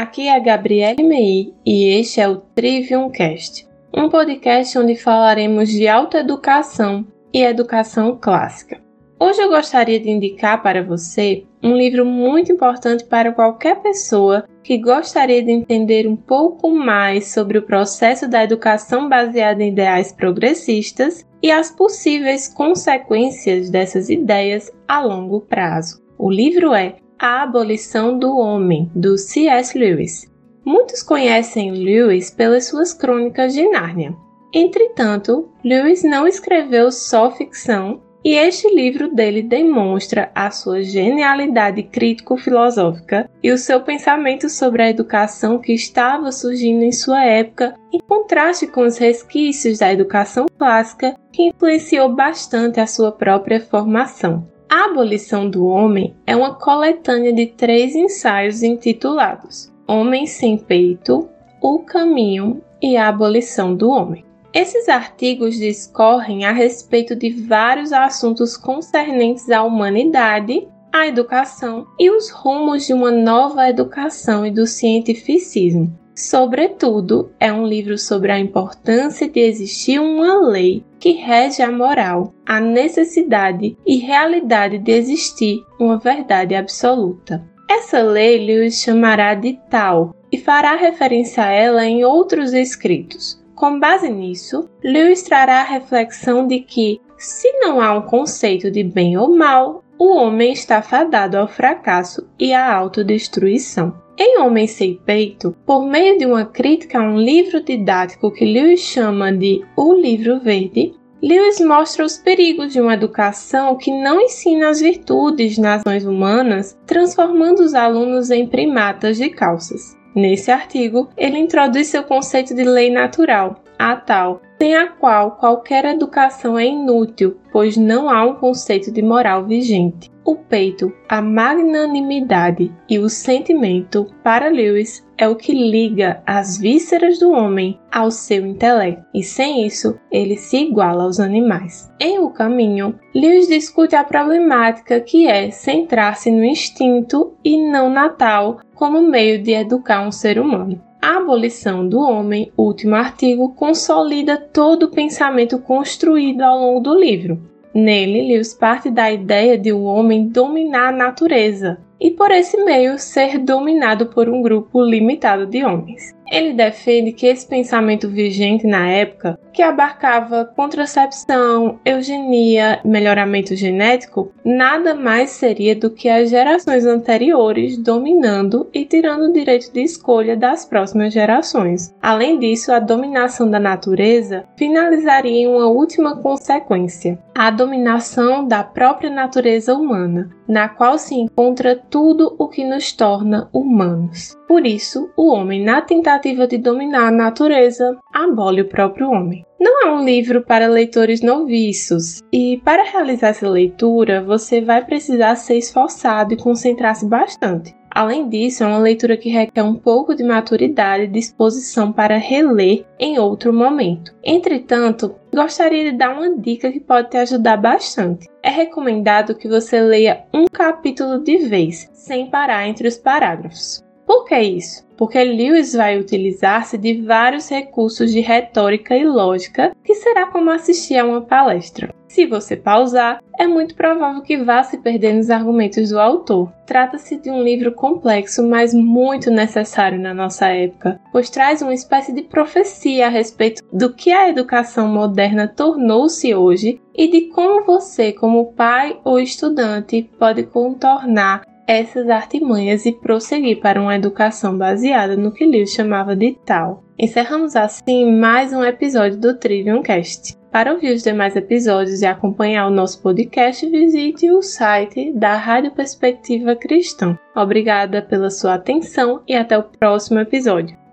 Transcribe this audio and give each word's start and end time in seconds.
Aqui 0.00 0.28
é 0.28 0.38
Gabriele 0.38 1.02
Mei 1.02 1.52
e 1.66 1.88
este 1.98 2.20
é 2.20 2.28
o 2.28 2.36
Trivium 2.36 3.10
Cast, 3.10 3.66
um 3.92 4.08
podcast 4.08 4.78
onde 4.78 4.94
falaremos 4.94 5.68
de 5.68 5.88
autoeducação 5.88 7.04
e 7.34 7.42
educação 7.42 8.16
clássica. 8.16 8.80
Hoje 9.18 9.42
eu 9.42 9.48
gostaria 9.48 9.98
de 9.98 10.08
indicar 10.08 10.62
para 10.62 10.84
você 10.84 11.44
um 11.60 11.74
livro 11.74 12.06
muito 12.06 12.52
importante 12.52 13.04
para 13.06 13.32
qualquer 13.32 13.82
pessoa 13.82 14.44
que 14.62 14.78
gostaria 14.78 15.42
de 15.42 15.50
entender 15.50 16.06
um 16.06 16.14
pouco 16.14 16.70
mais 16.70 17.32
sobre 17.32 17.58
o 17.58 17.62
processo 17.62 18.28
da 18.28 18.44
educação 18.44 19.08
baseada 19.08 19.64
em 19.64 19.72
ideais 19.72 20.12
progressistas 20.12 21.26
e 21.42 21.50
as 21.50 21.72
possíveis 21.72 22.46
consequências 22.46 23.68
dessas 23.68 24.08
ideias 24.08 24.70
a 24.86 25.02
longo 25.02 25.40
prazo. 25.40 26.00
O 26.16 26.30
livro 26.30 26.72
é 26.72 26.94
A 27.20 27.42
Abolição 27.42 28.16
do 28.16 28.36
Homem, 28.36 28.88
do 28.94 29.18
C.S. 29.18 29.76
Lewis. 29.76 30.30
Muitos 30.64 31.02
conhecem 31.02 31.72
Lewis 31.72 32.30
pelas 32.30 32.68
suas 32.68 32.94
crônicas 32.94 33.52
de 33.52 33.68
Nárnia. 33.68 34.14
Entretanto, 34.54 35.48
Lewis 35.64 36.04
não 36.04 36.28
escreveu 36.28 36.92
só 36.92 37.32
ficção 37.32 38.00
e 38.24 38.34
este 38.34 38.72
livro 38.72 39.12
dele 39.12 39.42
demonstra 39.42 40.30
a 40.32 40.48
sua 40.52 40.80
genialidade 40.80 41.82
crítico-filosófica 41.82 43.28
e 43.42 43.50
o 43.50 43.58
seu 43.58 43.80
pensamento 43.80 44.48
sobre 44.48 44.82
a 44.82 44.88
educação 44.88 45.58
que 45.58 45.72
estava 45.72 46.30
surgindo 46.30 46.84
em 46.84 46.92
sua 46.92 47.24
época, 47.24 47.74
em 47.92 47.98
contraste 47.98 48.68
com 48.68 48.82
os 48.82 48.96
resquícios 48.96 49.80
da 49.80 49.92
educação 49.92 50.46
clássica 50.56 51.16
que 51.32 51.48
influenciou 51.48 52.14
bastante 52.14 52.78
a 52.78 52.86
sua 52.86 53.10
própria 53.10 53.60
formação. 53.60 54.46
A 54.78 54.84
Abolição 54.84 55.50
do 55.50 55.66
Homem 55.66 56.14
é 56.24 56.36
uma 56.36 56.54
coletânea 56.54 57.32
de 57.32 57.46
três 57.46 57.96
ensaios 57.96 58.62
intitulados 58.62 59.72
Homem 59.88 60.24
sem 60.24 60.56
Peito, 60.56 61.28
O 61.60 61.80
Caminho 61.80 62.62
e 62.80 62.96
a 62.96 63.08
Abolição 63.08 63.74
do 63.74 63.90
Homem. 63.90 64.24
Esses 64.54 64.88
artigos 64.88 65.56
discorrem 65.56 66.44
a 66.44 66.52
respeito 66.52 67.16
de 67.16 67.28
vários 67.28 67.92
assuntos 67.92 68.56
concernentes 68.56 69.50
à 69.50 69.64
humanidade, 69.64 70.68
à 70.92 71.08
educação 71.08 71.84
e 71.98 72.08
os 72.08 72.30
rumos 72.30 72.86
de 72.86 72.92
uma 72.92 73.10
nova 73.10 73.68
educação 73.68 74.46
e 74.46 74.50
do 74.52 74.64
cientificismo. 74.64 75.92
Sobretudo, 76.18 77.30
é 77.38 77.52
um 77.52 77.64
livro 77.64 77.96
sobre 77.96 78.32
a 78.32 78.38
importância 78.40 79.28
de 79.28 79.38
existir 79.38 80.00
uma 80.00 80.48
lei 80.48 80.84
que 80.98 81.12
rege 81.12 81.62
a 81.62 81.70
moral, 81.70 82.34
a 82.44 82.58
necessidade 82.58 83.78
e 83.86 83.98
realidade 83.98 84.78
de 84.78 84.90
existir 84.90 85.62
uma 85.78 85.96
verdade 85.96 86.56
absoluta. 86.56 87.46
Essa 87.70 88.02
lei 88.02 88.44
Lewis 88.44 88.82
chamará 88.82 89.34
de 89.34 89.60
tal 89.70 90.12
e 90.32 90.36
fará 90.36 90.74
referência 90.74 91.44
a 91.44 91.52
ela 91.52 91.86
em 91.86 92.04
outros 92.04 92.52
escritos. 92.52 93.40
Com 93.54 93.78
base 93.78 94.08
nisso, 94.08 94.68
Lewis 94.82 95.22
trará 95.22 95.60
a 95.60 95.70
reflexão 95.70 96.48
de 96.48 96.58
que, 96.58 97.00
se 97.16 97.48
não 97.60 97.80
há 97.80 97.96
um 97.96 98.02
conceito 98.02 98.72
de 98.72 98.82
bem 98.82 99.16
ou 99.16 99.36
mal, 99.36 99.84
o 99.96 100.16
homem 100.16 100.52
está 100.52 100.82
fadado 100.82 101.38
ao 101.38 101.46
fracasso 101.46 102.28
e 102.40 102.52
à 102.52 102.74
autodestruição. 102.74 104.07
Em 104.20 104.40
Homem 104.40 104.66
Sem 104.66 104.96
Peito, 104.96 105.54
por 105.64 105.86
meio 105.86 106.18
de 106.18 106.26
uma 106.26 106.44
crítica 106.44 106.98
a 106.98 107.02
um 107.02 107.16
livro 107.16 107.62
didático 107.62 108.32
que 108.32 108.44
Lewis 108.44 108.80
chama 108.80 109.30
de 109.30 109.64
O 109.76 109.94
Livro 109.94 110.40
Verde, 110.40 110.92
Lewis 111.22 111.60
mostra 111.60 112.04
os 112.04 112.18
perigos 112.18 112.72
de 112.72 112.80
uma 112.80 112.94
educação 112.94 113.76
que 113.76 113.92
não 113.92 114.20
ensina 114.20 114.70
as 114.70 114.80
virtudes 114.80 115.56
nas 115.56 115.82
ações 115.86 116.04
humanas, 116.04 116.76
transformando 116.84 117.60
os 117.60 117.74
alunos 117.74 118.30
em 118.32 118.44
primatas 118.44 119.18
de 119.18 119.28
calças. 119.30 119.96
Nesse 120.16 120.50
artigo, 120.50 121.08
ele 121.16 121.38
introduz 121.38 121.86
seu 121.86 122.02
conceito 122.02 122.56
de 122.56 122.64
lei 122.64 122.90
natural, 122.90 123.62
a 123.78 123.96
tal, 123.96 124.42
sem 124.60 124.74
a 124.74 124.88
qual 124.88 125.32
qualquer 125.32 125.84
educação 125.84 126.58
é 126.58 126.66
inútil, 126.66 127.38
pois 127.52 127.76
não 127.76 128.10
há 128.10 128.24
um 128.24 128.34
conceito 128.34 128.90
de 128.90 129.02
moral 129.02 129.44
vigente. 129.44 130.10
O 130.24 130.36
peito, 130.36 130.92
a 131.08 131.22
magnanimidade 131.22 132.70
e 132.86 132.98
o 132.98 133.08
sentimento, 133.08 134.06
para 134.22 134.50
Lewis, 134.50 135.06
é 135.16 135.26
o 135.26 135.34
que 135.34 135.52
liga 135.52 136.22
as 136.26 136.58
vísceras 136.58 137.18
do 137.18 137.30
homem 137.30 137.80
ao 137.90 138.10
seu 138.10 138.44
intelecto, 138.44 139.02
e 139.14 139.22
sem 139.22 139.66
isso 139.66 139.98
ele 140.12 140.36
se 140.36 140.58
iguala 140.58 141.04
aos 141.04 141.18
animais. 141.18 141.90
Em 141.98 142.18
O 142.18 142.30
Caminho, 142.30 142.98
Lewis 143.14 143.48
discute 143.48 143.96
a 143.96 144.04
problemática 144.04 145.00
que 145.00 145.26
é 145.26 145.50
centrar-se 145.50 146.30
no 146.30 146.44
instinto 146.44 147.34
e 147.42 147.70
não 147.70 147.88
na 147.88 148.10
tal 148.10 148.60
como 148.74 149.00
meio 149.00 149.42
de 149.42 149.52
educar 149.52 150.06
um 150.06 150.12
ser 150.12 150.38
humano. 150.38 150.87
A 151.08 151.16
abolição 151.16 151.88
do 151.88 152.00
homem, 152.00 152.52
último 152.54 152.94
artigo, 152.94 153.54
consolida 153.54 154.36
todo 154.36 154.82
o 154.82 154.90
pensamento 154.90 155.58
construído 155.58 156.42
ao 156.42 156.58
longo 156.58 156.80
do 156.80 156.92
livro. 156.92 157.40
Nele, 157.74 158.28
Lewis 158.28 158.52
parte 158.52 158.90
da 158.90 159.10
ideia 159.10 159.56
de 159.56 159.72
o 159.72 159.78
um 159.78 159.84
homem 159.84 160.28
dominar 160.28 160.88
a 160.88 160.92
natureza 160.92 161.78
e, 161.98 162.10
por 162.10 162.30
esse 162.30 162.62
meio, 162.62 162.98
ser 162.98 163.38
dominado 163.38 164.08
por 164.08 164.28
um 164.28 164.42
grupo 164.42 164.82
limitado 164.82 165.46
de 165.46 165.64
homens. 165.64 166.14
Ele 166.30 166.52
defende 166.52 167.12
que 167.12 167.26
esse 167.26 167.46
pensamento 167.46 168.08
vigente 168.08 168.66
na 168.66 168.88
época, 168.88 169.38
que 169.52 169.62
abarcava 169.62 170.44
contracepção, 170.44 171.80
eugenia, 171.84 172.80
melhoramento 172.84 173.56
genético, 173.56 174.32
nada 174.44 174.94
mais 174.94 175.30
seria 175.30 175.74
do 175.74 175.90
que 175.90 176.08
as 176.08 176.30
gerações 176.30 176.86
anteriores 176.86 177.76
dominando 177.78 178.68
e 178.72 178.84
tirando 178.84 179.30
o 179.30 179.32
direito 179.32 179.72
de 179.72 179.82
escolha 179.82 180.36
das 180.36 180.64
próximas 180.64 181.12
gerações. 181.12 181.94
Além 182.00 182.38
disso, 182.38 182.72
a 182.72 182.78
dominação 182.78 183.50
da 183.50 183.58
natureza 183.58 184.44
finalizaria 184.56 185.42
em 185.42 185.48
uma 185.48 185.66
última 185.66 186.16
consequência, 186.16 187.18
a 187.34 187.50
dominação 187.50 188.46
da 188.46 188.62
própria 188.62 189.10
natureza 189.10 189.74
humana, 189.74 190.30
na 190.46 190.68
qual 190.68 190.98
se 190.98 191.14
encontra 191.14 191.74
tudo 191.74 192.36
o 192.38 192.48
que 192.48 192.64
nos 192.64 192.92
torna 192.92 193.48
humanos. 193.52 194.37
Por 194.48 194.66
isso, 194.66 195.10
o 195.14 195.30
homem, 195.30 195.62
na 195.62 195.82
tentativa 195.82 196.46
de 196.46 196.56
dominar 196.56 197.08
a 197.08 197.12
natureza, 197.12 197.98
abole 198.10 198.62
o 198.62 198.68
próprio 198.68 199.10
homem. 199.10 199.44
Não 199.60 199.86
é 199.86 199.92
um 199.92 200.02
livro 200.02 200.42
para 200.42 200.66
leitores 200.66 201.20
noviços, 201.20 202.22
e 202.32 202.56
para 202.64 202.82
realizar 202.82 203.28
essa 203.28 203.46
leitura 203.46 204.24
você 204.24 204.62
vai 204.62 204.82
precisar 204.82 205.36
ser 205.36 205.58
esforçado 205.58 206.32
e 206.32 206.38
concentrar-se 206.38 207.06
bastante. 207.06 207.76
Além 207.90 208.28
disso, 208.28 208.62
é 208.62 208.66
uma 208.66 208.78
leitura 208.78 209.16
que 209.16 209.28
requer 209.28 209.62
um 209.62 209.74
pouco 209.74 210.14
de 210.14 210.22
maturidade 210.22 211.04
e 211.04 211.08
disposição 211.08 211.92
para 211.92 212.16
reler 212.16 212.86
em 212.98 213.18
outro 213.18 213.52
momento. 213.52 214.14
Entretanto, 214.24 215.14
gostaria 215.34 215.90
de 215.90 215.96
dar 215.96 216.16
uma 216.16 216.38
dica 216.38 216.70
que 216.70 216.80
pode 216.80 217.10
te 217.10 217.16
ajudar 217.16 217.56
bastante. 217.56 218.28
É 218.42 218.50
recomendado 218.50 219.34
que 219.34 219.48
você 219.48 219.80
leia 219.80 220.24
um 220.32 220.46
capítulo 220.46 221.22
de 221.22 221.38
vez, 221.38 221.88
sem 221.92 222.30
parar 222.30 222.66
entre 222.68 222.88
os 222.88 222.96
parágrafos. 222.96 223.86
Por 224.08 224.24
que 224.24 224.40
isso? 224.40 224.88
Porque 224.96 225.22
Lewis 225.22 225.74
vai 225.74 225.98
utilizar-se 225.98 226.78
de 226.78 227.02
vários 227.02 227.50
recursos 227.50 228.10
de 228.10 228.20
retórica 228.20 228.96
e 228.96 229.04
lógica, 229.04 229.76
que 229.84 229.94
será 229.94 230.24
como 230.28 230.50
assistir 230.50 230.96
a 230.96 231.04
uma 231.04 231.20
palestra. 231.20 231.94
Se 232.08 232.24
você 232.24 232.56
pausar, 232.56 233.22
é 233.38 233.46
muito 233.46 233.74
provável 233.74 234.22
que 234.22 234.38
vá 234.38 234.62
se 234.62 234.78
perder 234.78 235.12
nos 235.12 235.28
argumentos 235.28 235.90
do 235.90 236.00
autor. 236.00 236.50
Trata-se 236.64 237.18
de 237.18 237.30
um 237.30 237.42
livro 237.42 237.70
complexo, 237.72 238.42
mas 238.48 238.72
muito 238.72 239.30
necessário 239.30 240.00
na 240.00 240.14
nossa 240.14 240.46
época, 240.46 240.98
pois 241.12 241.28
traz 241.28 241.60
uma 241.60 241.74
espécie 241.74 242.10
de 242.10 242.22
profecia 242.22 243.08
a 243.08 243.10
respeito 243.10 243.62
do 243.70 243.92
que 243.92 244.10
a 244.10 244.30
educação 244.30 244.88
moderna 244.88 245.46
tornou-se 245.46 246.34
hoje 246.34 246.80
e 246.96 247.08
de 247.08 247.28
como 247.28 247.62
você, 247.62 248.10
como 248.10 248.54
pai 248.54 248.98
ou 249.04 249.20
estudante, 249.20 250.10
pode 250.18 250.44
contornar 250.44 251.42
essas 251.68 252.08
artimanhas 252.08 252.86
e 252.86 252.92
prosseguir 252.92 253.60
para 253.60 253.78
uma 253.78 253.94
educação 253.94 254.56
baseada 254.56 255.18
no 255.18 255.30
que 255.30 255.44
Lewis 255.44 255.70
chamava 255.70 256.16
de 256.16 256.32
tal. 256.46 256.82
Encerramos 256.98 257.54
assim 257.54 258.10
mais 258.10 258.54
um 258.54 258.64
episódio 258.64 259.18
do 259.18 259.38
Trivium 259.38 259.82
Cast. 259.82 260.34
Para 260.50 260.72
ouvir 260.72 260.94
os 260.94 261.02
demais 261.02 261.36
episódios 261.36 262.00
e 262.00 262.06
acompanhar 262.06 262.66
o 262.66 262.70
nosso 262.70 263.02
podcast, 263.02 263.68
visite 263.68 264.30
o 264.30 264.40
site 264.40 265.12
da 265.12 265.36
Rádio 265.36 265.70
Perspectiva 265.72 266.56
Cristã. 266.56 267.18
Obrigada 267.36 268.00
pela 268.00 268.30
sua 268.30 268.54
atenção 268.54 269.20
e 269.28 269.34
até 269.34 269.58
o 269.58 269.62
próximo 269.62 270.20
episódio. 270.20 270.87